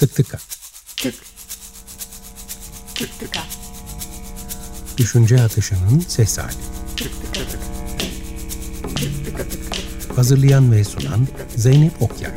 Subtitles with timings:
[0.00, 0.38] Tık tıka.
[0.96, 1.14] Tık.
[2.94, 3.40] Tık tıka.
[4.98, 6.52] Düşünce akışının ses hali.
[6.96, 7.60] Tık tıka tık.
[8.96, 10.18] Tık tıka tık.
[10.18, 12.32] Hazırlayan ve sunan Zeynep Okyay.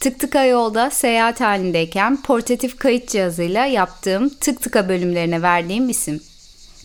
[0.00, 6.22] Tık tıka yolda seyahat halindeyken portatif kayıt cihazıyla yaptığım tık tıka bölümlerine verdiğim isim.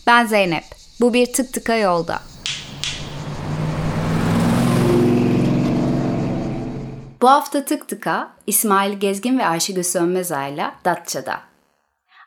[0.06, 0.64] Ben Zeynep.
[1.00, 2.20] Bu bir tık tıka yolda.
[7.22, 11.40] Bu hafta tık tıka İsmail Gezgin ve Ayşegül Sönmezay'la Datça'da.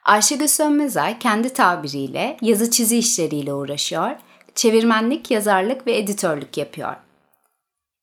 [0.06, 4.12] Ayşegül Sönmezay kendi tabiriyle yazı çizi işleriyle uğraşıyor,
[4.56, 6.96] çevirmenlik, yazarlık ve editörlük yapıyor.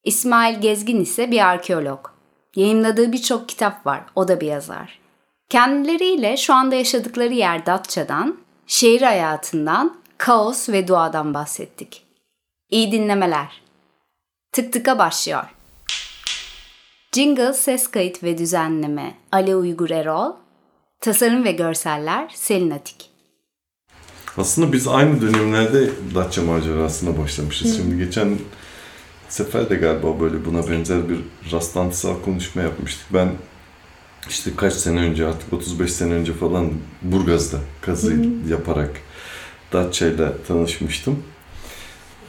[0.04, 2.15] İsmail Gezgin ise bir arkeolog.
[2.56, 4.98] Yayınladığı birçok kitap var, o da bir yazar.
[5.48, 12.02] Kendileriyle şu anda yaşadıkları yer Datça'dan, şehir hayatından, kaos ve duadan bahsettik.
[12.70, 13.62] İyi dinlemeler.
[14.52, 15.44] Tık tıka başlıyor.
[17.12, 20.32] Jingle, ses kayıt ve düzenleme Ali Uygur Erol,
[21.00, 23.10] tasarım ve görseller Selin Atik.
[24.36, 27.76] Aslında biz aynı dönemlerde Datça macerasına başlamışız.
[27.76, 28.38] Şimdi geçen
[29.28, 31.18] sefer de galiba böyle buna benzer bir
[31.52, 33.06] rastlantısal konuşma yapmıştık.
[33.14, 33.28] Ben
[34.28, 38.16] işte kaç sene önce artık 35 sene önce falan Burgaz'da kazı
[38.50, 38.90] yaparak
[39.72, 41.22] Datça'yla tanışmıştım.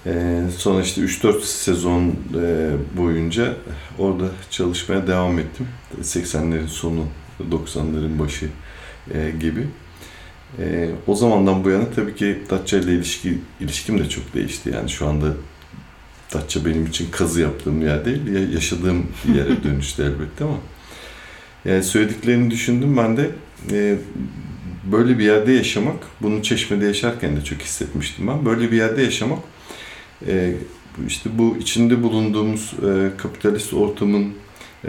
[0.05, 3.53] Ee, sonra işte 3-4 sezon e, boyunca
[3.99, 5.67] orada çalışmaya devam ettim.
[6.01, 7.05] 80'lerin sonu,
[7.51, 8.49] 90'ların başı
[9.13, 9.67] e, gibi.
[10.59, 14.69] E, o zamandan bu yana tabii ki Datça ile ilişki, ilişkim de çok değişti.
[14.73, 15.33] Yani şu anda
[16.33, 20.57] Datça benim için kazı yaptığım yer değil, ya- yaşadığım yere dönüştü elbette ama
[21.65, 23.29] yani söylediklerini düşündüm ben de
[23.71, 23.95] e,
[24.91, 28.45] böyle bir yerde yaşamak, bunu Çeşme'de yaşarken de çok hissetmiştim ben.
[28.45, 29.39] Böyle bir yerde yaşamak
[30.27, 30.53] e,
[31.07, 34.33] işte bu içinde bulunduğumuz e, kapitalist ortamın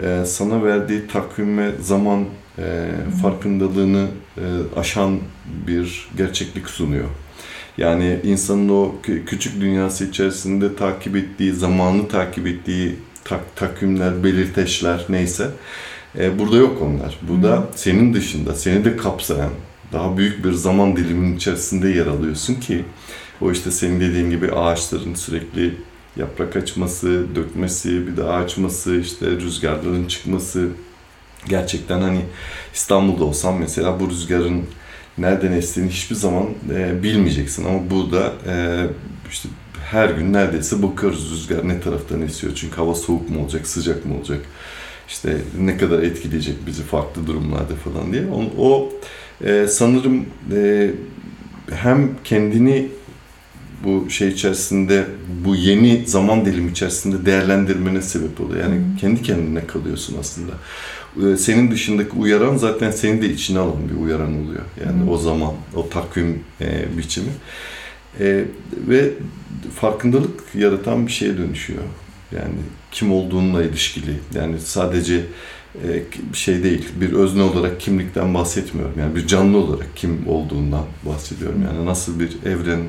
[0.03, 2.25] e, sana verdiği takvim ve zaman
[2.59, 2.89] e,
[3.21, 4.07] farkındalığını
[4.37, 4.43] e,
[4.79, 5.19] aşan
[5.67, 7.07] bir gerçeklik sunuyor.
[7.79, 15.05] Yani insanın o kü- küçük dünyası içerisinde takip ettiği, zamanı takip ettiği tak, takvimler, belirteçler
[15.09, 15.47] neyse
[16.17, 17.19] e, burada yok onlar.
[17.21, 19.51] Burada senin dışında, seni de kapsayan
[19.93, 22.85] daha büyük bir zaman diliminin içerisinde yer alıyorsun ki
[23.41, 25.73] o işte senin dediğin gibi ağaçların sürekli
[26.15, 30.67] yaprak açması, dökmesi, bir de açması, işte rüzgarların çıkması.
[31.49, 32.21] Gerçekten hani
[32.73, 34.63] İstanbul'da olsam mesela bu rüzgarın
[35.17, 38.85] nereden estiğini hiçbir zaman e, bilmeyeceksin ama burada e,
[39.31, 39.49] işte
[39.85, 44.17] her gün neredeyse bakıyoruz rüzgar ne taraftan esiyor çünkü hava soğuk mu olacak, sıcak mı
[44.17, 44.41] olacak,
[45.07, 48.23] işte ne kadar etkileyecek bizi farklı durumlarda falan diye.
[48.31, 48.89] O, o
[49.45, 50.25] e, sanırım
[50.55, 50.91] e,
[51.71, 52.87] hem kendini
[53.83, 55.05] bu şey içerisinde,
[55.45, 58.63] bu yeni zaman dilimi içerisinde değerlendirmene sebep oluyor.
[58.63, 60.51] Yani kendi kendine kalıyorsun aslında.
[61.17, 64.61] Ee, Senin dışındaki uyaran zaten seni de içine alan bir uyaran oluyor.
[64.85, 67.31] Yani o zaman, o takvim e, biçimi.
[68.19, 68.45] E,
[68.87, 69.09] ve
[69.75, 71.83] farkındalık yaratan bir şeye dönüşüyor.
[72.31, 72.55] Yani
[72.91, 74.19] kim olduğunla ilişkili.
[74.35, 75.25] Yani sadece
[75.75, 76.03] e,
[76.33, 78.99] bir şey değil, bir özne olarak kimlikten bahsetmiyorum.
[78.99, 81.61] Yani bir canlı olarak kim olduğundan bahsediyorum.
[81.63, 82.81] Yani nasıl bir evren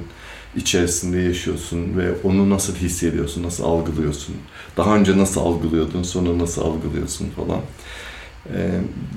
[0.57, 4.35] içerisinde yaşıyorsun ve onu nasıl hissediyorsun, nasıl algılıyorsun.
[4.77, 7.61] Daha önce nasıl algılıyordun, sonra nasıl algılıyorsun falan.
[8.49, 8.71] Ee,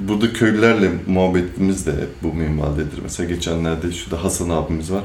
[0.08, 3.00] burada köylülerle muhabbetimiz de bu minvaldedir.
[3.04, 5.04] Mesela geçenlerde şurada Hasan abimiz var.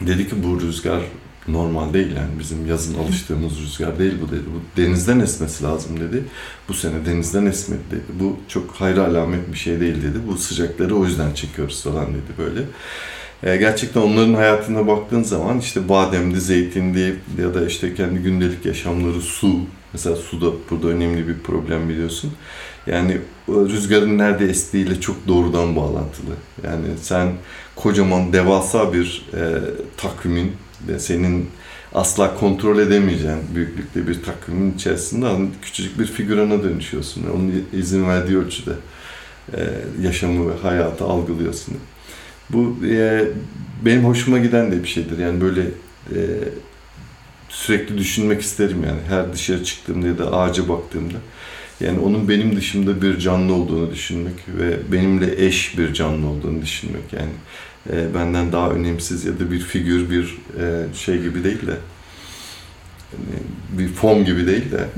[0.00, 1.00] Dedi ki bu rüzgar
[1.48, 4.44] normal değil yani bizim yazın alıştığımız rüzgar değil bu dedi.
[4.54, 6.24] Bu denizden esmesi lazım dedi.
[6.68, 8.20] Bu sene denizden esmedi dedi.
[8.20, 10.18] Bu çok hayra alamet bir şey değil dedi.
[10.28, 12.60] Bu sıcakları o yüzden çekiyoruz falan dedi böyle.
[13.42, 19.20] E, gerçekten onların hayatına baktığın zaman işte bademdi, zeytindi ya da işte kendi gündelik yaşamları
[19.20, 19.60] su.
[19.92, 22.32] Mesela su da burada önemli bir problem biliyorsun.
[22.86, 23.18] Yani
[23.48, 26.34] rüzgarın nerede estiğiyle çok doğrudan bağlantılı.
[26.64, 27.32] Yani sen
[27.76, 29.40] kocaman devasa bir e,
[29.96, 30.52] takvimin
[30.88, 31.48] ve senin
[31.94, 35.26] asla kontrol edemeyeceğin büyüklükte bir takvimin içerisinde
[35.62, 37.24] küçücük bir figürana dönüşüyorsun.
[37.34, 38.72] Onun izin verdiği ölçüde
[39.56, 39.60] e,
[40.02, 41.74] yaşamı ve hayatı algılıyorsun.
[42.50, 43.24] Bu e,
[43.84, 45.18] benim hoşuma giden de bir şeydir.
[45.18, 45.60] Yani böyle
[46.10, 46.18] e,
[47.48, 49.00] sürekli düşünmek isterim yani.
[49.08, 51.16] Her dışarı çıktığımda ya da ağaca baktığımda.
[51.80, 57.12] Yani onun benim dışımda bir canlı olduğunu düşünmek ve benimle eş bir canlı olduğunu düşünmek.
[57.12, 57.30] Yani
[57.92, 61.76] e, benden daha önemsiz ya da bir figür bir e, şey gibi değil de
[63.12, 63.42] yani
[63.78, 64.88] bir form gibi değil de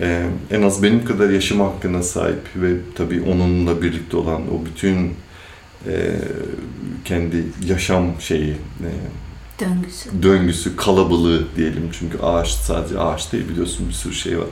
[0.00, 5.14] e, en az benim kadar yaşam hakkına sahip ve tabii onunla birlikte olan o bütün
[5.88, 6.16] e,
[7.04, 8.50] kendi yaşam şeyi
[8.80, 8.90] e,
[9.60, 10.22] Döngüsü.
[10.22, 11.90] döngüsü, kalabalığı diyelim.
[11.98, 14.46] Çünkü ağaç sadece ağaç değil biliyorsun bir sürü şey var.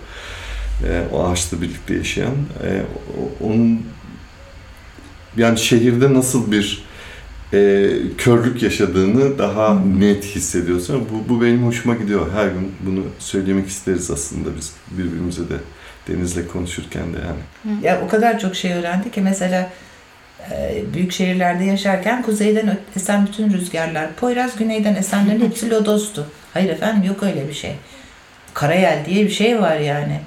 [0.88, 2.34] E, o ağaçla birlikte yaşayan.
[2.64, 2.82] E,
[3.40, 3.82] onun
[5.36, 6.84] yani şehirde nasıl bir
[7.52, 11.06] e, körlük yaşadığını daha net hissediyorsun.
[11.10, 12.32] Bu, bu benim hoşuma gidiyor.
[12.32, 15.56] Her gün bunu söylemek isteriz aslında biz birbirimize de
[16.08, 17.84] Deniz'le konuşurken de yani.
[17.84, 19.72] Ya o kadar çok şey öğrendik ki mesela
[20.94, 26.26] büyük şehirlerde yaşarken kuzeyden esen bütün rüzgarlar, Poyraz güneyden esenlerin hepsi lodostu.
[26.54, 27.72] Hayır efendim yok öyle bir şey.
[28.54, 30.20] Karayel diye bir şey var yani.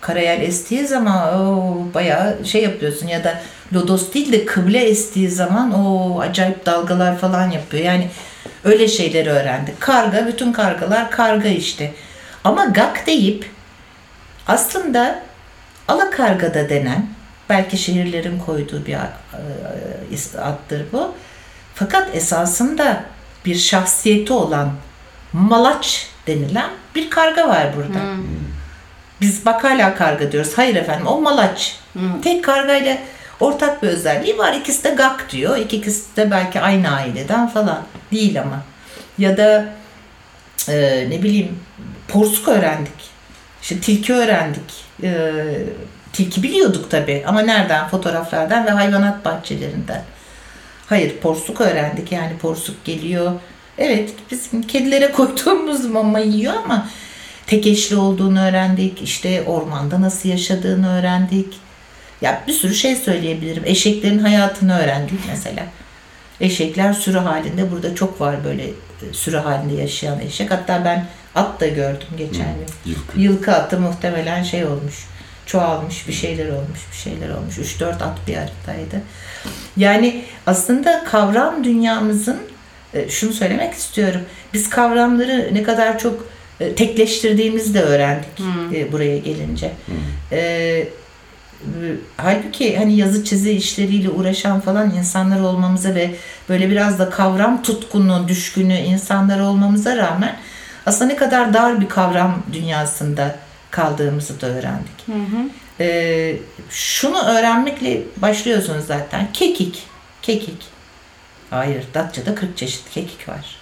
[0.00, 3.40] Karayel estiği zaman o bayağı şey yapıyorsun ya da
[3.74, 7.84] lodos değil de kıble estiği zaman o acayip dalgalar falan yapıyor.
[7.84, 8.08] Yani
[8.64, 9.80] öyle şeyleri öğrendik.
[9.80, 11.92] Karga, bütün kargalar karga işte.
[12.44, 13.50] Ama gak deyip
[14.48, 15.22] aslında
[15.88, 17.06] alakargada denen
[17.50, 21.14] belki şehirlerin koyduğu bir e, addır bu.
[21.74, 23.04] Fakat esasında
[23.44, 24.72] bir şahsiyeti olan
[25.32, 28.00] malaç denilen bir karga var burada.
[29.20, 30.52] Biz bak hala karga diyoruz.
[30.56, 31.76] Hayır efendim o malaç.
[32.22, 32.98] Tek kargayla
[33.40, 34.52] ortak bir özelliği var.
[34.52, 35.56] İkisi de gak diyor.
[35.56, 37.82] İkisi de belki aynı aileden falan.
[38.12, 38.62] Değil ama.
[39.18, 39.68] Ya da
[40.68, 41.58] e, ne bileyim
[42.08, 43.10] porsuk öğrendik.
[43.62, 44.84] İşte tilki öğrendik.
[45.02, 45.32] E,
[46.12, 47.88] tilki biliyorduk tabii ama nereden?
[47.88, 50.02] Fotoğraflardan ve hayvanat bahçelerinden.
[50.86, 53.32] Hayır porsuk öğrendik yani porsuk geliyor.
[53.78, 56.88] Evet bizim kedilere koyduğumuz mama yiyor ama
[57.46, 59.02] tek eşli olduğunu öğrendik.
[59.02, 61.54] İşte ormanda nasıl yaşadığını öğrendik.
[62.20, 63.62] Ya bir sürü şey söyleyebilirim.
[63.66, 65.66] Eşeklerin hayatını öğrendik mesela.
[66.40, 70.50] Eşekler sürü halinde burada çok var böyle e, sürü halinde yaşayan eşek.
[70.50, 72.92] Hatta ben at da gördüm geçen gün.
[72.92, 73.20] Yılkı.
[73.20, 74.94] Yılkı atı muhtemelen şey olmuş.
[75.50, 77.58] Çoğalmış bir şeyler olmuş bir şeyler olmuş.
[77.58, 79.02] 3-4 at bir aradaydı.
[79.76, 82.38] Yani aslında kavram dünyamızın
[82.94, 84.20] e, şunu söylemek istiyorum.
[84.54, 86.26] Biz kavramları ne kadar çok
[86.60, 88.40] e, tekleştirdiğimizi de öğrendik
[88.74, 89.72] e, buraya gelince.
[90.32, 90.88] E,
[92.16, 96.10] halbuki hani yazı çizi işleriyle uğraşan falan insanlar olmamıza ve
[96.48, 100.36] böyle biraz da kavram tutkunu, düşkünü insanlar olmamıza rağmen
[100.86, 103.36] aslında ne kadar dar bir kavram dünyasında
[103.70, 105.06] kaldığımızı da öğrendik.
[105.80, 106.36] Ee,
[106.70, 109.32] şunu öğrenmekle başlıyorsunuz zaten.
[109.32, 109.82] Kekik.
[110.22, 110.66] Kekik.
[111.50, 113.56] Hayır, Datça'da 40 çeşit kekik var.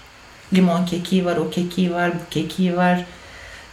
[0.55, 3.05] Limon kekiği var, o kekiği var, bu kekiği var.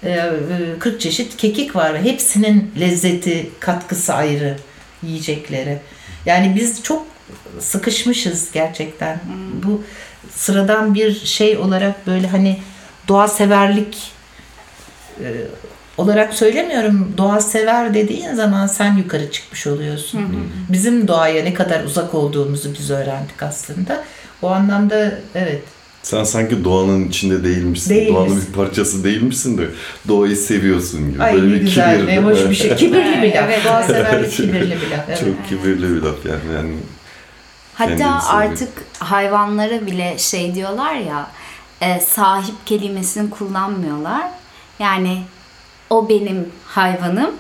[0.04, 0.32] Ee,
[0.80, 4.58] 40 çeşit kekik var ve hepsinin lezzeti, katkısı ayrı
[5.04, 5.82] yiyeceklere.
[6.26, 7.06] Yani biz çok
[7.60, 9.20] sıkışmışız gerçekten.
[9.64, 9.84] Bu
[10.36, 12.60] sıradan bir şey olarak böyle hani
[13.08, 14.12] doğa severlik
[15.20, 15.28] e,
[15.98, 17.14] olarak söylemiyorum.
[17.18, 20.22] Doğa sever dediğin zaman sen yukarı çıkmış oluyorsun.
[20.70, 24.04] Bizim doğaya ne kadar uzak olduğumuzu biz öğrendik aslında.
[24.42, 25.62] O anlamda evet.
[26.04, 27.90] Sen sanki doğanın içinde değilmişsin.
[27.90, 28.14] Değiliz.
[28.16, 29.68] Doğanın bir parçası değilmişsin de
[30.08, 31.24] doğayı seviyorsun gibi.
[31.24, 32.08] Ay Böyle ne bir güzel, kibir.
[32.08, 32.76] ne hoş bir şey.
[32.76, 33.44] Kibirli bir laf.
[33.50, 33.66] Evet.
[33.66, 35.06] Doğa severlik kibirli bir laf.
[35.08, 35.20] Evet.
[35.20, 36.56] Çok kibirli bir laf yani.
[36.56, 36.74] yani
[37.74, 38.70] Hatta artık
[39.00, 41.28] hayvanlara bile şey diyorlar ya
[41.82, 44.24] e, sahip kelimesini kullanmıyorlar.
[44.80, 45.22] Yani
[45.96, 47.32] o benim hayvanım,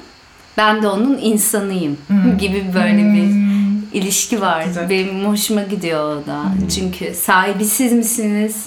[0.57, 1.97] ben de onun insanıyım
[2.39, 3.45] gibi böyle bir
[3.99, 4.63] ilişki var.
[4.65, 4.89] Güzel.
[4.89, 6.43] Benim hoşuma gidiyor o da.
[6.75, 8.65] Çünkü sahibi siz misiniz?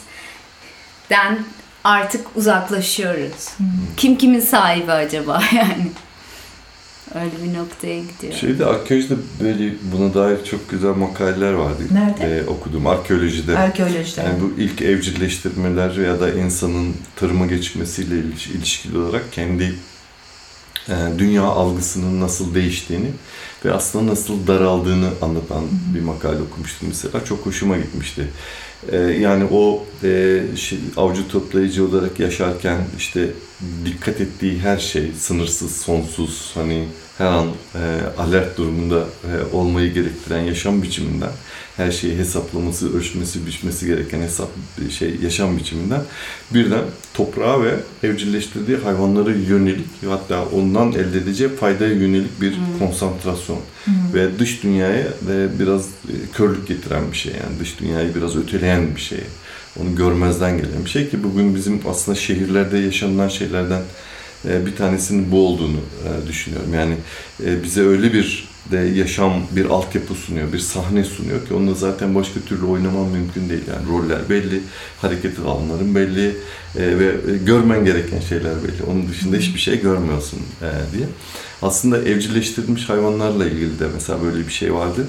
[1.11, 1.39] Den
[1.85, 3.49] artık uzaklaşıyoruz.
[3.97, 5.91] Kim kimin sahibi acaba yani?
[7.15, 8.33] Öyle bir noktaya gidiyor.
[8.33, 11.83] Şeyde arkeolojide böyle buna dair çok güzel makaleler vardı.
[11.93, 12.37] Nerede?
[12.39, 12.87] Ee, okudum.
[12.87, 13.59] Arkeolojide.
[13.59, 14.21] Arkeolojide.
[14.21, 19.75] Yani bu ilk evcilleştirmeler ya da insanın tarıma geçmesiyle iliş- ilişkili olarak kendi
[20.89, 23.11] e, dünya algısının nasıl değiştiğini
[23.65, 27.25] ve aslında nasıl daraldığını anlatan bir makale okumuştum mesela.
[27.25, 28.29] Çok hoşuma gitmişti.
[28.93, 33.31] E, yani o e, şey, avcı toplayıcı olarak yaşarken işte
[33.85, 36.89] dikkat ettiği her şey sınırsız, sonsuz, hani
[37.19, 37.79] her an e,
[38.19, 41.31] alert durumunda e, olmayı gerektiren yaşam biçiminden
[41.79, 44.49] her şeyi hesaplaması, ölçmesi, biçmesi gereken hesap
[44.99, 46.03] şey yaşam biçiminden.
[46.55, 46.83] Birden
[47.15, 53.59] toprağa ve evcilleştirdiği hayvanlara yönelik hatta ondan elde edeceği faydaya yönelik bir konsantrasyon.
[54.15, 57.61] Ve dış dünyaya ve biraz e, körlük getiren bir şey yani.
[57.61, 59.21] Dış dünyayı biraz öteleyen bir şey.
[59.83, 63.83] Onu görmezden gelen bir şey ki bugün bizim aslında şehirlerde yaşanılan şeylerden
[64.49, 66.75] e, bir tanesinin bu olduğunu e, düşünüyorum.
[66.75, 66.95] Yani
[67.63, 72.41] bize öyle bir de yaşam bir altyapı sunuyor, bir sahne sunuyor ki onunla zaten başka
[72.41, 73.63] türlü oynaman mümkün değil.
[73.69, 74.61] Yani roller belli,
[75.01, 76.37] hareket alanların belli
[76.77, 77.15] e, ve
[77.47, 78.83] görmen gereken şeyler belli.
[78.91, 81.07] Onun dışında hiçbir şey görmüyorsun e, diye.
[81.63, 85.07] Aslında evcilleştirilmiş hayvanlarla ilgili de mesela böyle bir şey vardı.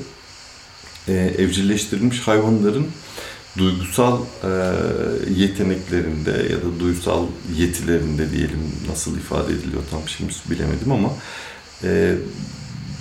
[1.07, 2.87] e, evcilleştirilmiş hayvanların
[3.57, 4.49] duygusal e,
[5.37, 7.25] yeteneklerinde ya da duygusal
[7.57, 11.09] yetilerinde diyelim nasıl ifade ediliyor tam şimdi bilemedim ama
[11.83, 12.15] e,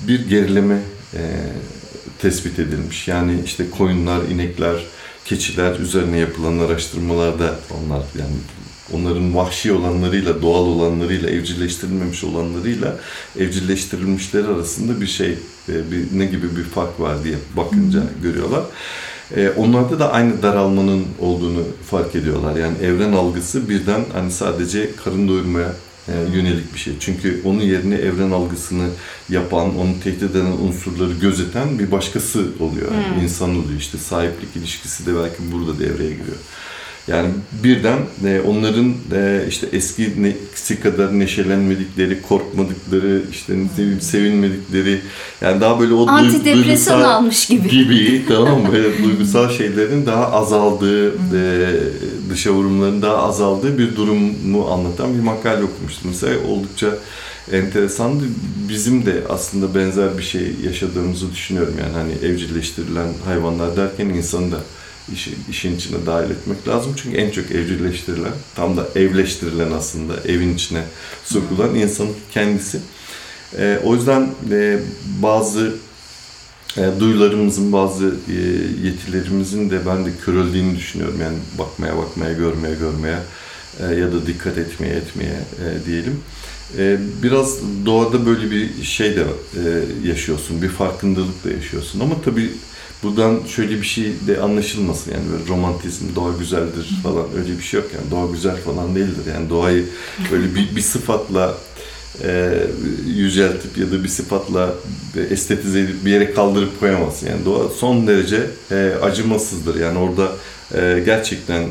[0.09, 0.79] bir gerileme
[1.15, 1.23] e,
[2.19, 3.09] tespit edilmiş.
[3.09, 4.77] Yani işte koyunlar, inekler,
[5.25, 8.35] keçiler üzerine yapılan araştırmalarda onlar yani
[8.93, 12.97] onların vahşi olanlarıyla, doğal olanlarıyla, evcilleştirilmemiş olanlarıyla
[13.39, 15.39] evcilleştirilmişler arasında bir şey,
[15.69, 18.23] e, bir, ne gibi bir fark var diye bakınca hmm.
[18.23, 18.63] görüyorlar.
[19.37, 22.57] E, onlarda da aynı daralmanın olduğunu fark ediyorlar.
[22.57, 25.73] Yani evren algısı birden hani sadece karın doyurmaya
[26.35, 26.95] yönelik bir şey.
[27.01, 28.89] Çünkü onun yerine evren algısını
[29.29, 32.93] yapan, onu tehdit eden unsurları gözeten bir başkası oluyor.
[32.95, 33.23] Yani hmm.
[33.23, 33.99] insan oluyor işte.
[33.99, 36.37] Sahiplik ilişkisi de belki burada devreye giriyor.
[37.09, 37.29] Yani
[37.65, 43.55] birden e, onların e, işte eskisi kadar neşelenmedikleri, korkmadıkları, işte
[44.01, 45.01] sevinmedikleri
[45.41, 47.69] yani daha böyle o antidepresan almış gibi.
[47.69, 48.69] Gibi tamam mı?
[48.73, 51.71] Böyle duygusal şeylerin daha azaldığı, e,
[52.31, 56.11] dışa vurumların daha azaldığı bir durumu anlatan bir makale okumuştum.
[56.11, 56.89] Mesela oldukça
[57.53, 58.25] enteresandı.
[58.69, 61.75] Bizim de aslında benzer bir şey yaşadığımızı düşünüyorum.
[61.81, 64.61] Yani hani evcilleştirilen hayvanlar derken insanı da
[65.15, 66.95] işi, işin içine dahil etmek lazım.
[67.03, 70.83] Çünkü en çok evcilleştirilen, tam da evleştirilen aslında evin içine
[71.25, 72.81] sokulan insanın kendisi.
[73.59, 74.79] E, o yüzden e,
[75.23, 75.75] bazı
[76.77, 78.35] e, duyularımızın, bazı e,
[78.87, 81.21] yetilerimizin de ben de körüldüğünü düşünüyorum.
[81.21, 83.19] Yani bakmaya bakmaya, görmeye görmeye
[83.81, 86.21] e, ya da dikkat etmeye etmeye e, diyelim.
[86.79, 89.25] E, biraz doğada böyle bir şey de
[89.57, 89.63] e,
[90.09, 92.01] yaşıyorsun, bir farkındalık da yaşıyorsun.
[92.01, 92.51] Ama tabii
[93.03, 97.81] Buradan şöyle bir şey de anlaşılmasın yani böyle romantizm, doğa güzeldir falan öyle bir şey
[97.81, 98.11] yok yani.
[98.11, 99.51] Doğa güzel falan değildir yani.
[99.51, 99.85] Doğayı
[100.33, 101.55] böyle bir, bir sıfatla
[102.25, 102.53] e,
[103.07, 104.75] yüceltip ya da bir sıfatla
[105.31, 107.45] estetize edip bir yere kaldırıp koyamazsın yani.
[107.45, 109.99] Doğa son derece e, acımasızdır yani.
[109.99, 110.33] Orada
[110.75, 111.69] e, gerçekten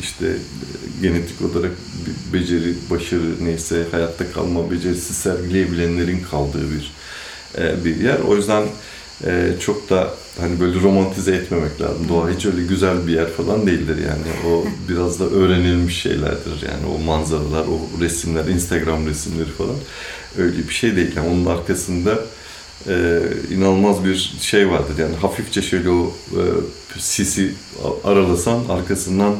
[0.00, 0.36] işte
[1.02, 1.72] genetik olarak
[2.06, 6.92] bir beceri, başarı neyse hayatta kalma becerisi sergileyebilenlerin kaldığı bir
[7.58, 8.18] e, bir yer.
[8.18, 8.64] O yüzden
[9.24, 12.08] e, çok da hani böyle romantize etmemek lazım.
[12.08, 14.52] Doğa hiç öyle güzel bir yer falan değildir yani.
[14.54, 19.76] O biraz da öğrenilmiş şeylerdir yani o manzaralar, o resimler, Instagram resimleri falan
[20.38, 21.16] öyle bir şey değil.
[21.16, 22.18] Yani onun arkasında
[22.88, 24.98] e, inanılmaz bir şey vardır.
[24.98, 26.40] Yani hafifçe şöyle o e,
[26.98, 27.54] sisi
[28.04, 29.34] aralasan arkasından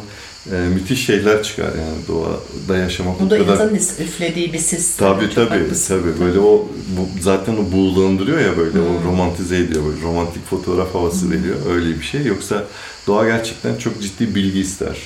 [0.51, 3.21] e, müthiş şeyler çıkar yani doğada yaşamak.
[3.21, 3.53] Bu da kadar...
[3.53, 4.97] insanın üflediği bir sis.
[4.97, 5.99] Tabii tabii haklısın.
[5.99, 8.97] tabii böyle o bu, zaten o buğulandırıyor ya böyle hmm.
[8.97, 11.33] o romantize ediyor böyle romantik fotoğraf havası hmm.
[11.33, 12.25] veriyor öyle bir şey.
[12.25, 12.65] Yoksa
[13.07, 14.97] doğa gerçekten çok ciddi bilgi ister.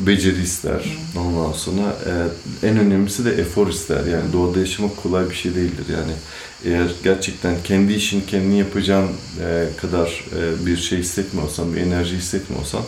[0.00, 0.98] Beceri ister.
[1.14, 1.22] Hmm.
[1.22, 2.12] Ondan sonra e,
[2.68, 4.04] en önemlisi de efor ister.
[4.04, 5.86] Yani doğada yaşamak kolay bir şey değildir.
[5.92, 6.12] Yani
[6.64, 9.08] eğer gerçekten kendi işini kendin yapacağın
[9.44, 12.82] e, kadar e, bir şey hissetmiyorsan, bir enerji hissetmiyorsan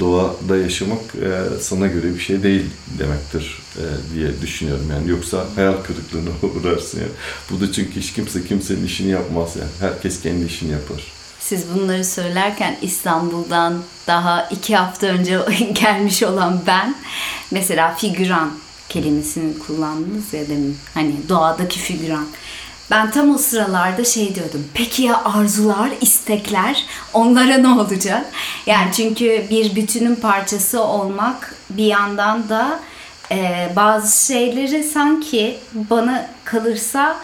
[0.00, 2.64] doğada yaşamak e, sana göre bir şey değil
[2.98, 3.84] demektir e,
[4.14, 7.12] diye düşünüyorum yani yoksa hayal kırıklığına uğrarsın yani.
[7.50, 11.02] Bu da çünkü hiç kimse kimsenin işini yapmaz yani herkes kendi işini yapar.
[11.40, 15.40] Siz bunları söylerken İstanbul'dan daha iki hafta önce
[15.82, 16.94] gelmiş olan ben
[17.50, 18.52] mesela figüran
[18.88, 22.26] kelimesini kullandınız ya demin hani doğadaki figüran.
[22.90, 24.68] Ben tam o sıralarda şey diyordum.
[24.74, 28.26] Peki ya arzular, istekler onlara ne olacak?
[28.66, 32.80] Yani çünkü bir bütünün parçası olmak bir yandan da
[33.30, 37.16] e, bazı şeyleri sanki bana kalırsa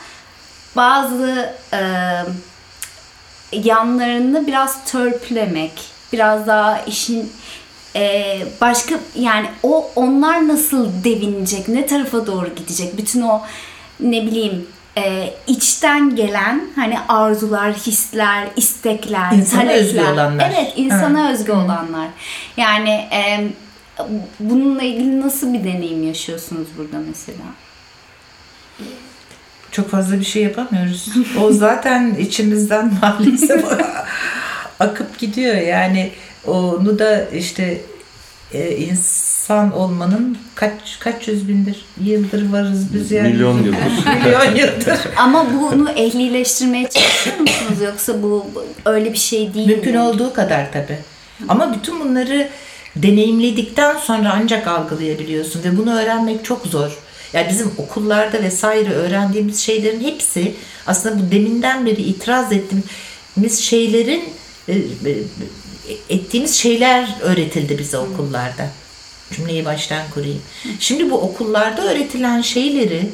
[0.76, 1.83] bazı e,
[3.52, 5.73] yanlarını biraz törpülemek,
[6.12, 7.33] biraz daha işin
[7.97, 13.42] e, başka yani o onlar nasıl devinecek, ne tarafa doğru gidecek, bütün o
[14.00, 19.80] ne bileyim e, içten gelen hani arzular, hisler, istekler, insana talepler.
[19.80, 20.52] özgü olanlar.
[20.56, 21.40] Evet, insana evet.
[21.40, 22.08] özgü olanlar.
[22.56, 23.49] Yani e,
[24.40, 27.44] bununla ilgili nasıl bir deneyim yaşıyorsunuz burada mesela?
[29.70, 31.08] Çok fazla bir şey yapamıyoruz.
[31.40, 33.64] O zaten içimizden maalesef
[34.80, 35.56] akıp gidiyor.
[35.56, 36.12] Yani
[36.46, 37.80] onu da işte
[38.52, 43.28] e, ins insan olmanın kaç kaç yüz bindir yıldır varız biz yani.
[43.28, 44.06] Milyon yıldır.
[44.25, 44.99] Milyon yıldır.
[45.16, 48.46] Ama bunu ehlileştirmeye çalışıyor musunuz yoksa bu
[48.84, 50.00] öyle bir şey değil Mümkün mi?
[50.00, 50.99] olduğu kadar tabi.
[51.49, 52.49] Ama bütün bunları
[52.96, 56.99] deneyimledikten sonra ancak algılayabiliyorsun ve bunu öğrenmek çok zor.
[57.32, 60.54] Yani bizim okullarda vesaire öğrendiğimiz şeylerin hepsi
[60.87, 64.25] aslında bu deminden beri itiraz ettiğimiz şeylerin
[64.68, 65.14] e, e,
[66.08, 68.81] ettiğimiz şeyler öğretildi bize okullarda.
[69.32, 70.42] Cümleyi baştan kurayım.
[70.80, 73.10] Şimdi bu okullarda öğretilen şeyleri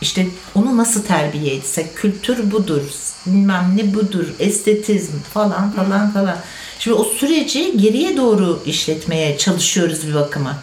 [0.00, 2.82] İşte onu nasıl terbiye etsek, kültür budur,
[3.26, 6.36] bilmem ne budur, estetizm falan falan falan.
[6.78, 10.58] Şimdi o süreci geriye doğru işletmeye çalışıyoruz bir bakıma.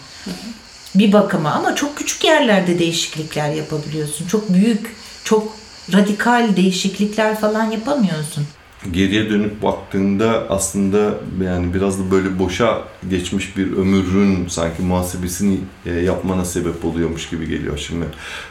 [0.95, 4.27] Bir bakıma ama çok küçük yerlerde değişiklikler yapabiliyorsun.
[4.27, 5.55] Çok büyük, çok
[5.93, 8.47] radikal değişiklikler falan yapamıyorsun
[8.91, 11.13] geriye dönüp baktığında aslında
[11.45, 17.47] yani biraz da böyle boşa geçmiş bir ömrün sanki muhasebesini e, yapmana sebep oluyormuş gibi
[17.47, 18.05] geliyor şimdi.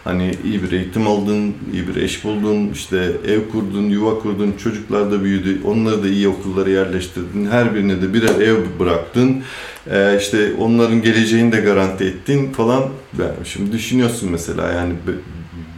[0.04, 5.12] Hani iyi bir eğitim aldın, iyi bir eş buldun, işte ev kurdun, yuva kurdun, çocuklar
[5.12, 9.42] da büyüdü, onları da iyi okullara yerleştirdin, her birine de birer ev bıraktın,
[9.90, 12.84] e, işte onların geleceğini de garanti ettin falan.
[13.18, 14.92] Yani şimdi düşünüyorsun mesela yani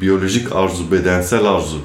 [0.01, 1.79] biyolojik arzu, bedensel arzu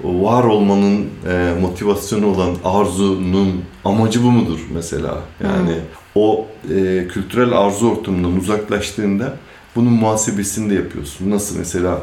[0.00, 5.18] var olmanın e, motivasyonu olan arzunun amacı bu mudur mesela?
[5.44, 5.82] Yani hmm.
[6.14, 9.36] o e, kültürel arzu ortamından uzaklaştığında
[9.76, 11.30] bunun muhasebesini de yapıyorsun.
[11.30, 12.02] Nasıl mesela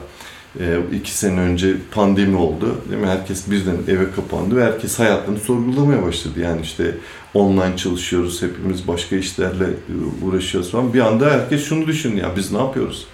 [0.60, 2.76] e, iki sene önce pandemi oldu.
[2.90, 3.08] Değil mi?
[3.08, 6.40] Herkes birden eve kapandı ve herkes hayatını sorgulamaya başladı.
[6.40, 6.96] Yani işte
[7.34, 10.94] online çalışıyoruz, hepimiz başka işlerle e, uğraşıyoruz falan.
[10.94, 13.06] Bir anda herkes şunu düşündü ya biz ne yapıyoruz?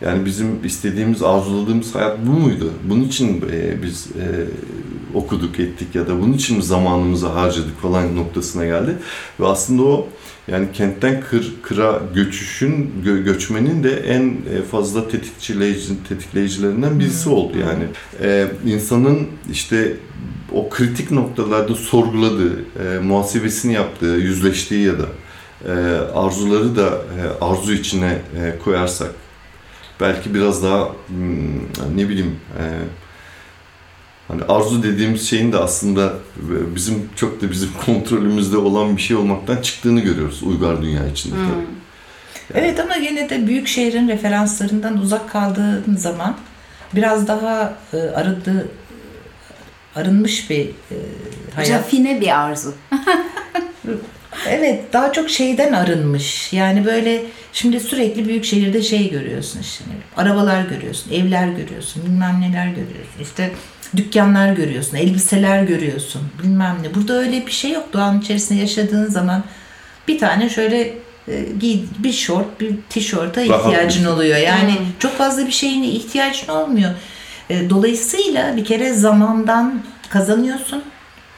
[0.00, 2.70] Yani bizim istediğimiz, arzuladığımız hayat bu muydu?
[2.88, 4.26] Bunun için e, biz e,
[5.14, 8.96] okuduk, ettik ya da bunun için zamanımızı harcadık falan noktasına geldi.
[9.40, 10.08] Ve aslında o
[10.48, 17.58] yani kentten kır, kıra göçüşün, gö, göçmenin de en e, fazla tetikçileyici, tetikleyicilerinden birisi oldu.
[17.58, 17.84] Yani
[18.22, 19.96] e, insanın işte
[20.52, 25.06] o kritik noktalarda sorguladığı, e, muhasebesini yaptığı, yüzleştiği ya da
[25.68, 25.72] e,
[26.14, 29.23] arzuları da e, arzu içine e, koyarsak
[30.00, 32.62] belki biraz daha hmm, ne bileyim e,
[34.28, 36.12] hani arzu dediğimiz şeyin de aslında
[36.76, 41.34] bizim çok da bizim kontrolümüzde olan bir şey olmaktan çıktığını görüyoruz uygar dünya içinde.
[41.34, 41.42] Hmm.
[41.42, 41.64] Yani.
[42.54, 46.36] Evet ama yine de büyük şehrin referanslarından uzak kaldığın zaman
[46.94, 48.68] biraz daha e, arındı
[49.96, 50.96] arınmış bir e,
[51.54, 51.70] hayat.
[51.70, 52.74] Rafine bir arzu.
[54.48, 56.52] evet daha çok şeyden arınmış.
[56.52, 57.22] Yani böyle
[57.54, 59.84] Şimdi sürekli büyük şehirde şey görüyorsun işte.
[60.16, 63.20] Arabalar görüyorsun, evler görüyorsun, bilmem neler görüyorsun.
[63.20, 63.50] İşte
[63.96, 66.94] dükkanlar görüyorsun, elbiseler görüyorsun, bilmem ne.
[66.94, 67.92] Burada öyle bir şey yok.
[67.92, 69.44] Doğanın içerisinde yaşadığın zaman
[70.08, 70.80] bir tane şöyle
[71.28, 74.36] e, giy bir şort, bir tişörte ihtiyacın oluyor.
[74.36, 74.86] Yani hmm.
[74.98, 76.90] çok fazla bir şeyine ihtiyacın olmuyor.
[77.50, 80.82] E, dolayısıyla bir kere zamandan kazanıyorsun,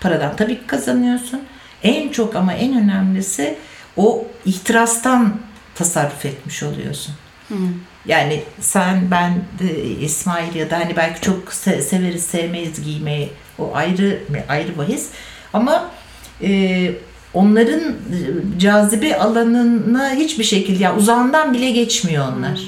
[0.01, 1.41] paradan tabii ki kazanıyorsun.
[1.83, 3.59] En çok ama en önemlisi
[3.97, 5.37] o ihtirastan
[5.75, 7.15] tasarruf etmiş oluyorsun.
[7.49, 7.55] Hı.
[8.07, 13.31] Yani sen, ben, de, İsmail ya da hani belki çok se- severiz, sevmeyiz giymeyi.
[13.59, 15.09] O ayrı ayrı bahis.
[15.53, 15.91] Ama
[16.43, 16.91] e,
[17.35, 17.95] onların
[18.59, 22.59] cazibe alanına hiçbir şekilde yani uzağından bile geçmiyor onlar.
[22.59, 22.63] Hı.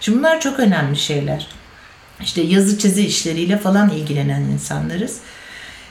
[0.00, 1.46] Şimdi bunlar çok önemli şeyler.
[2.22, 5.18] İşte yazı çizi işleriyle falan ilgilenen insanlarız.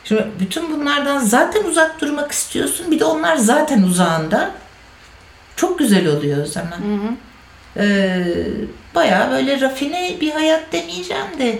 [0.03, 2.91] Şimdi bütün bunlardan zaten uzak durmak istiyorsun.
[2.91, 4.51] Bir de onlar zaten uzağında.
[5.55, 6.77] Çok güzel oluyor o zaman.
[6.77, 7.13] Hı hı.
[7.77, 8.23] Ee,
[8.95, 11.59] bayağı böyle rafine bir hayat demeyeceğim de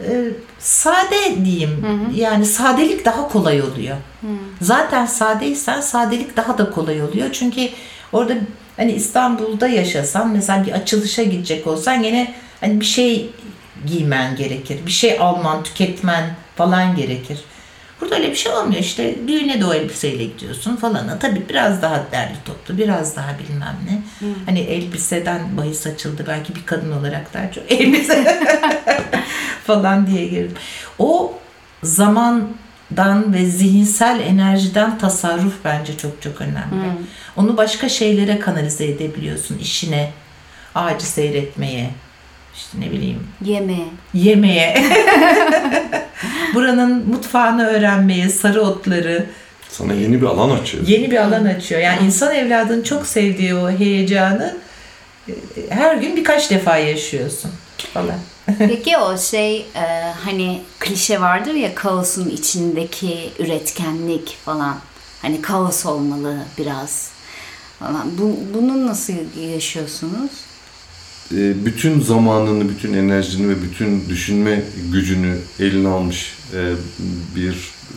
[0.00, 1.84] e, sade diyeyim.
[1.86, 2.20] Hı hı.
[2.20, 3.96] Yani sadelik daha kolay oluyor.
[4.20, 4.26] Hı.
[4.60, 7.28] Zaten sadeysen sadelik daha da kolay oluyor.
[7.32, 7.68] Çünkü
[8.12, 8.34] orada
[8.76, 13.30] hani İstanbul'da yaşasan mesela bir açılışa gidecek olsan yine hani bir şey
[13.86, 14.78] giymen gerekir.
[14.86, 17.38] Bir şey alman, tüketmen falan gerekir.
[18.00, 21.18] Burada öyle bir şey olmuyor işte düğüne de o elbiseyle gidiyorsun falan.
[21.18, 24.02] Tabii biraz daha derli toplu, biraz daha bilmem ne.
[24.18, 24.34] Hmm.
[24.46, 28.24] Hani elbiseden bahis açıldı belki bir kadın olarak daha çok elbise
[29.66, 30.56] falan diye girdim.
[30.98, 31.34] O
[31.82, 36.70] zamandan ve zihinsel enerjiden tasarruf bence çok çok önemli.
[36.70, 37.06] Hmm.
[37.36, 39.58] Onu başka şeylere kanalize edebiliyorsun.
[39.58, 40.10] işine,
[40.74, 41.90] ağacı seyretmeye,
[42.56, 43.26] işte ne bileyim.
[43.44, 43.86] Yemeğe.
[44.14, 44.74] Yemeğe.
[46.54, 49.26] Buranın mutfağını öğrenmeye, sarı otları.
[49.68, 50.86] Sana yeni bir alan açıyor.
[50.86, 51.80] Yeni bir alan açıyor.
[51.80, 54.56] Yani insan evladının çok sevdiği o heyecanı
[55.28, 55.32] e,
[55.68, 57.50] her gün birkaç defa yaşıyorsun
[57.94, 58.18] falan.
[58.58, 64.76] Peki o şey e, hani klişe vardır ya kaosun içindeki üretkenlik falan.
[65.22, 67.10] Hani kaos olmalı biraz
[67.78, 68.18] falan.
[68.18, 69.12] Bu, bunu nasıl
[69.52, 70.30] yaşıyorsunuz?
[71.32, 76.72] E, bütün zamanını, bütün enerjini ve bütün düşünme gücünü eline almış e,
[77.36, 77.94] bir e,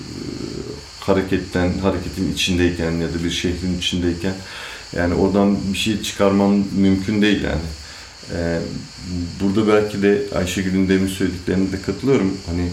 [0.99, 4.33] hareketten, hareketin içindeyken ya da bir şehrin içindeyken
[4.95, 7.61] yani oradan bir şey çıkarman mümkün değil yani.
[9.41, 12.37] Burada belki de Ayşegül'ün demin söylediklerine de katılıyorum.
[12.45, 12.69] Hani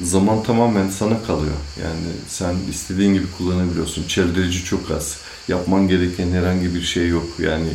[0.00, 1.54] zaman tamamen sana kalıyor.
[1.82, 4.04] Yani sen istediğin gibi kullanabiliyorsun.
[4.08, 5.16] Çeldirici çok az.
[5.48, 7.26] Yapman gereken herhangi bir şey yok.
[7.38, 7.68] Yani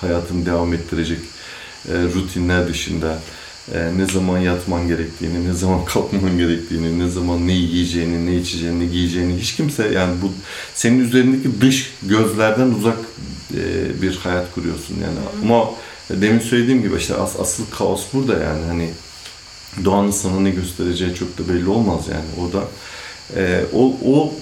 [0.00, 1.18] hayatını devam ettirecek
[1.88, 3.18] rutinler dışında
[3.72, 8.80] e, ne zaman yatman gerektiğini, ne zaman kalkman gerektiğini, ne zaman ne yiyeceğini, ne içeceğini,
[8.80, 10.32] ne giyeceğini hiç kimse yani bu
[10.74, 12.98] senin üzerindeki dış gözlerden uzak
[13.54, 15.18] e, bir hayat kuruyorsun yani.
[15.42, 15.70] Ama
[16.10, 18.90] demin söylediğim gibi işte as, asıl kaos burada yani hani
[19.84, 22.48] doğanın sana ne göstereceği çok da belli olmaz yani.
[22.48, 22.64] O da
[23.36, 24.34] e, o, o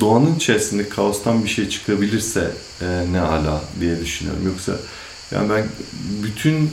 [0.00, 2.50] doğanın içerisinde kaostan bir şey çıkabilirse
[2.82, 4.46] e, ne ala diye düşünüyorum.
[4.46, 4.72] Yoksa
[5.30, 5.64] yani ben
[6.22, 6.70] bütün e,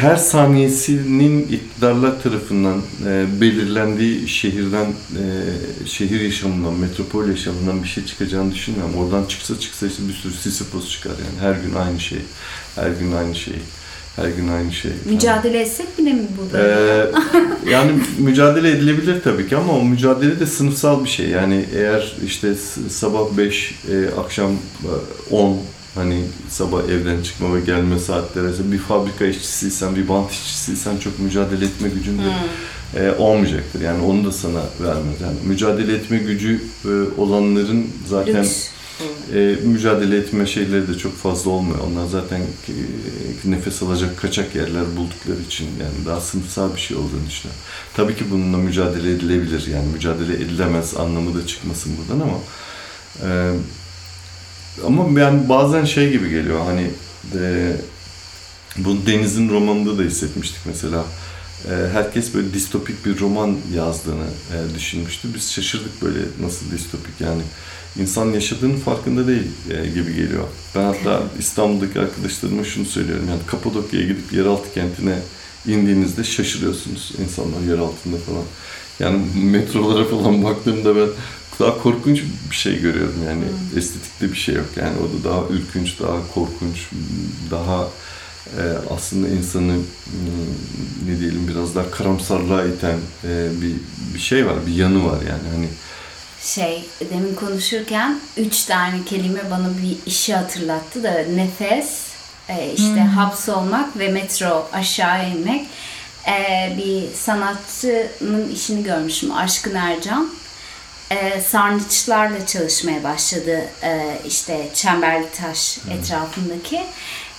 [0.00, 5.24] her saniyesinin iktidarlar tarafından e, belirlendiği şehirden, e,
[5.86, 8.94] şehir yaşamından, metropol yaşamından bir şey çıkacağını düşünmüyorum.
[8.94, 11.40] Oradan çıksa çıksa işte bir sürü Sisyphos çıkar yani.
[11.40, 12.18] Her gün aynı şey,
[12.74, 13.54] her gün aynı şey.
[14.16, 14.90] Her gün aynı şey.
[15.04, 16.58] Mücadele etsek bile mi bu da?
[16.58, 17.10] Ee,
[17.70, 21.28] yani mücadele edilebilir tabii ki ama o mücadele de sınıfsal bir şey.
[21.28, 22.54] Yani eğer işte
[22.90, 24.50] sabah 5, e, akşam
[25.30, 25.58] 10
[25.98, 31.64] hani sabah evden çıkma ve gelme saatleri bir fabrika işçisiysen, bir bant işçisiysen çok mücadele
[31.64, 33.02] etme gücün de hmm.
[33.02, 33.80] e, olmayacaktır.
[33.80, 35.20] Yani onu da sana vermez.
[35.22, 38.68] Yani mücadele etme gücü e, olanların zaten Lüks
[39.34, 41.78] e, mücadele etme şeyleri de çok fazla olmuyor.
[41.86, 42.74] Onlar zaten e,
[43.44, 47.62] nefes alacak kaçak yerler buldukları için yani daha sınıfsal bir şey olduğunu düşünüyorum.
[47.94, 49.66] Tabii ki bununla mücadele edilebilir.
[49.66, 52.38] Yani mücadele edilemez anlamı da çıkmasın buradan ama
[53.22, 53.52] e,
[54.86, 56.90] ama yani bazen şey gibi geliyor hani
[57.34, 57.72] e,
[58.78, 61.04] bu Deniz'in romanında da hissetmiştik mesela.
[61.70, 65.28] E, herkes böyle distopik bir roman yazdığını e, düşünmüştü.
[65.34, 67.42] Biz şaşırdık böyle nasıl distopik yani
[67.98, 70.44] insan yaşadığının farkında değil e, gibi geliyor.
[70.74, 73.24] Ben hatta İstanbul'daki arkadaşlarıma şunu söylüyorum.
[73.28, 75.18] Yani Kapadokya'ya gidip yeraltı kentine
[75.66, 78.44] indiğinizde şaşırıyorsunuz insanlar yer altında falan.
[79.00, 81.08] Yani metrolara falan baktığımda ben
[81.60, 83.78] daha korkunç bir şey görüyorum yani hmm.
[83.78, 86.88] estetikte bir şey yok yani o da daha ürkünç, daha korkunç,
[87.50, 87.88] daha
[88.58, 88.62] e,
[88.96, 89.82] aslında insanı hmm,
[91.06, 93.74] ne diyelim biraz daha karamsarlığa iten e, bir
[94.14, 95.68] bir şey var, bir yanı var yani hani
[96.42, 102.06] şey demin konuşurken üç tane kelime bana bir işi hatırlattı da nefes,
[102.48, 103.08] e, işte hmm.
[103.08, 105.66] hapsolmak ve metro aşağı inmek.
[106.28, 110.30] E, bir sanatçının işini görmüşüm Aşkın Ercan.
[111.10, 115.92] E, sarnıçlarla çalışmaya başladı e, işte Çemberli Taş hmm.
[115.92, 116.80] etrafındaki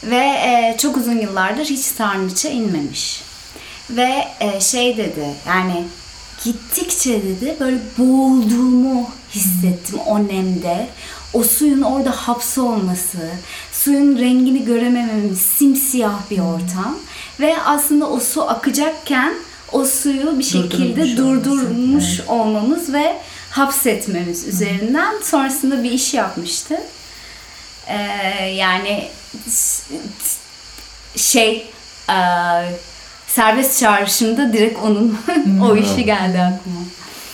[0.03, 3.21] ve e, çok uzun yıllardır hiç sarnıça inmemiş.
[3.89, 5.83] Ve e, şey dedi yani
[6.43, 10.87] gittikçe dedi böyle boğulduğumu hissettim o nemde.
[11.33, 13.17] O suyun orada hapsi olması,
[13.71, 16.97] suyun rengini göremememiz, simsiyah bir ortam.
[17.39, 19.33] Ve aslında o su akacakken
[19.71, 22.29] o suyu bir şekilde durdurmuş, durdurmuş evet.
[22.29, 23.17] olmamız ve
[23.49, 26.77] hapsetmemiz üzerinden sonrasında bir iş yapmıştı.
[27.87, 27.95] Ee,
[28.45, 29.07] yani
[31.15, 31.71] şey
[32.09, 32.17] e,
[33.27, 35.17] serbest çağrışımda direkt onun
[35.61, 36.79] o işi geldi aklıma.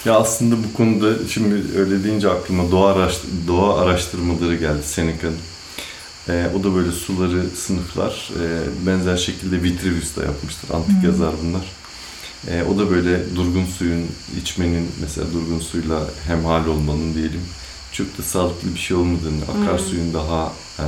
[0.05, 5.37] Ya aslında bu konuda şimdi öyle deyince aklıma doğa, araştır doğa araştırmaları geldi Seneca'nın.
[6.29, 8.31] Ee, o da böyle suları sınıflar.
[8.41, 10.69] Ee, benzer şekilde Vitruvius da yapmıştır.
[10.73, 11.09] Antik hmm.
[11.09, 11.61] yazar bunlar.
[12.49, 14.05] Ee, o da böyle durgun suyun
[14.41, 17.41] içmenin mesela durgun suyla hemhal olmanın diyelim
[17.91, 20.13] çok da sağlıklı bir şey olmadığını, akarsuyun hmm.
[20.13, 20.85] daha e,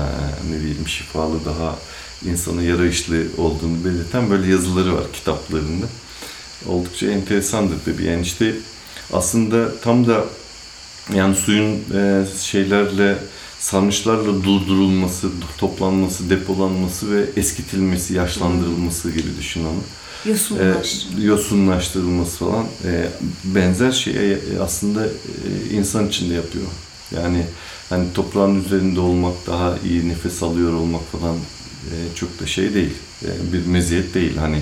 [0.52, 1.78] ne diyelim şifalı, daha
[2.26, 5.86] insana yarayışlı olduğunu belirten böyle yazıları var kitaplarında.
[6.67, 8.04] Oldukça enteresandır tabii.
[8.04, 8.56] Yani işte
[9.13, 10.26] aslında tam da
[11.13, 13.17] yani suyun e, şeylerle
[13.60, 19.82] sarnıçlarla durdurulması, toplanması, depolanması ve eskitilmesi, yaşlandırılması gibi düşün onu.
[20.25, 21.21] Yosunlaştırılması.
[21.21, 23.08] E, yosunlaştırılması falan e,
[23.43, 25.10] benzer şeyi aslında e,
[25.71, 26.65] insan içinde yapıyor.
[27.15, 27.45] Yani
[27.89, 32.93] hani toprağın üzerinde olmak, daha iyi nefes alıyor olmak falan e, çok da şey değil.
[33.23, 34.62] E, bir meziyet değil hani.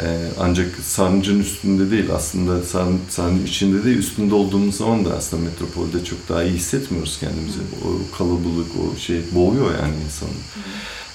[0.00, 5.42] E, ancak sarnıcın üstünde değil aslında sarnıç, sarnıç içinde değil üstünde olduğumuz zaman da aslında
[5.44, 7.58] metropolde çok daha iyi hissetmiyoruz kendimizi.
[7.84, 10.30] O kalabalık o şey boğuyor yani insanı.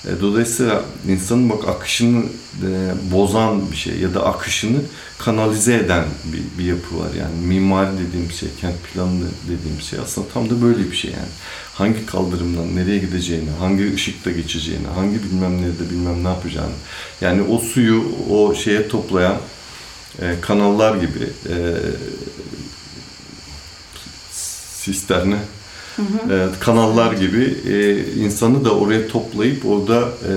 [0.05, 2.23] E, dolayısıyla insanın bak akışını
[2.63, 4.79] e, bozan bir şey ya da akışını
[5.17, 7.09] kanalize eden bir, bir yapı var.
[7.19, 11.31] Yani mimari dediğim şey, kent planı dediğim şey aslında tam da böyle bir şey yani.
[11.73, 16.73] Hangi kaldırımdan nereye gideceğini, hangi ışıkta geçeceğini, hangi bilmem nerede bilmem ne yapacağını.
[17.21, 19.37] Yani o suyu o şeye toplayan
[20.21, 21.55] e, kanallar gibi e,
[24.31, 25.37] sisterne
[25.95, 30.31] Hı E, kanallar gibi e, insanı da oraya toplayıp orada e,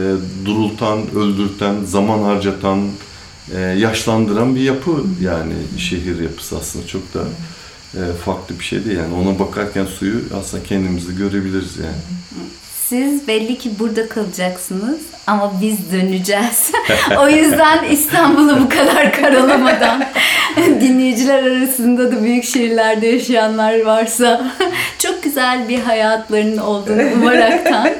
[0.45, 2.88] durultan, öldürten, zaman harcatan,
[3.55, 4.90] e, yaşlandıran bir yapı
[5.21, 6.87] yani şehir yapısı aslında.
[6.87, 7.21] Çok da
[7.95, 9.14] e, farklı bir şey değil yani.
[9.14, 12.03] Ona bakarken suyu aslında kendimizde görebiliriz yani.
[12.88, 16.72] Siz belli ki burada kalacaksınız ama biz döneceğiz.
[17.20, 20.05] o yüzden İstanbul'u bu kadar karalamadan
[20.57, 24.46] dinleyiciler arasında da büyük şehirlerde yaşayanlar varsa
[24.99, 27.90] çok güzel bir hayatlarının olduğunu umaraktan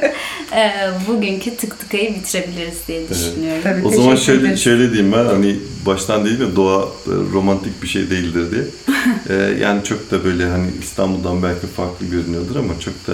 [0.53, 0.71] e,
[1.09, 3.63] bugünkü tık tıkayı bitirebiliriz diye düşünüyorum.
[3.63, 4.61] Tabii, O zaman şöyle ederiz.
[4.63, 5.57] şöyle diyeyim ben hani
[5.87, 8.63] baştan değil mi doğa e, romantik bir şey değildir diye.
[9.31, 13.13] Ee, yani çok da böyle hani İstanbul'dan belki farklı görünüyordur ama çok da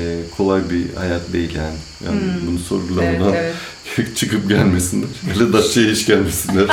[0.00, 0.02] e,
[0.36, 1.76] kolay bir hayat değil yani.
[2.06, 5.08] Yani bunu sorgulamadan Evet, çıkıp gelmesinler.
[5.34, 6.64] Hele Datça'ya hiç gelmesinler.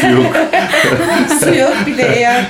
[0.00, 0.36] Su yok.
[1.44, 2.46] Su yok bile eğer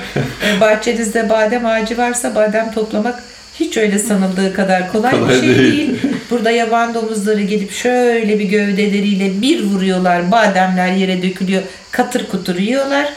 [0.46, 3.22] e, bahçenizde badem ağacı varsa badem toplamak
[3.60, 5.72] hiç öyle sanıldığı kadar kolay, Kolay bir şey değil.
[5.72, 6.09] değil.
[6.30, 10.30] Burada yaban domuzları gelip şöyle bir gövdeleriyle bir vuruyorlar.
[10.30, 11.62] Bademler yere dökülüyor.
[11.90, 13.12] Katır kutur yiyorlar.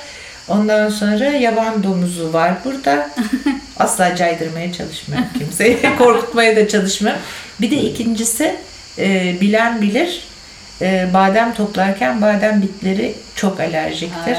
[0.47, 3.09] Ondan sonra yaban domuzu var burada.
[3.79, 5.77] Asla caydırmaya çalışmıyorum kimseyi.
[5.97, 7.21] Korkutmaya da çalışmıyorum.
[7.61, 8.55] Bir de ikincisi
[8.97, 10.23] e, bilen bilir.
[10.81, 14.37] E, badem toplarken badem bitleri çok alerjiktir.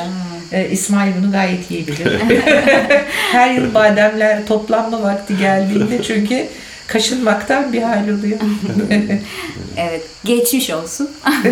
[0.53, 2.21] E, İsmail bunu gayet iyi bilir.
[3.33, 6.47] Her yıl bademler toplanma vakti geldiğinde çünkü
[6.87, 8.39] kaşınmaktan bir hal oluyor.
[9.77, 11.11] Evet, geçmiş olsun.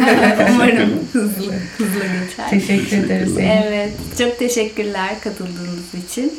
[0.51, 2.51] Umarım hızlı, hızlı geçer.
[2.51, 3.33] Teşekkür ederiz.
[3.38, 6.33] Evet, çok teşekkürler katıldığınız için.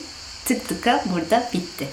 [0.46, 1.88] Tık tıka burada bitti.